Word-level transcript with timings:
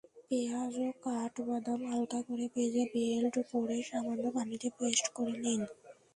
পেঁয়াজ 0.27 0.73
ও 0.79 0.89
কাঠবাদাম 1.03 1.79
হালকা 1.89 2.19
করে 2.27 2.45
ভেজে 2.55 2.83
ব্লেন্ড 2.91 3.35
করে 3.51 3.77
সামান্য 3.89 4.23
পানি 4.35 4.55
দিয়ে 4.61 4.75
পেস্ট 4.77 5.05
করে 5.15 5.35
নিন। 5.43 5.61